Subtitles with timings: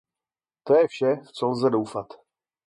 [0.65, 2.07] To je vše, v co lze doufat.